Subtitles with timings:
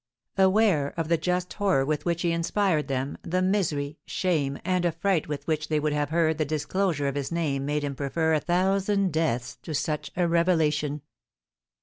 [0.39, 5.27] Aware of the just horror with which he inspired them, the misery, shame, and affright
[5.27, 8.39] with which they would have heard the disclosure of his name made him prefer a
[8.39, 11.03] thousand deaths to such a revelation.